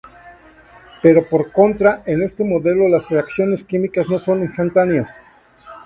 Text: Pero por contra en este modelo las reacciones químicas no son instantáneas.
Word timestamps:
Pero 1.03 1.27
por 1.29 1.51
contra 1.51 2.01
en 2.07 2.23
este 2.23 2.43
modelo 2.43 2.87
las 2.89 3.07
reacciones 3.07 3.63
químicas 3.63 4.09
no 4.09 4.17
son 4.17 4.41
instantáneas. 4.41 5.11